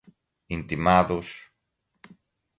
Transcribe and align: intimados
intimados 0.55 1.29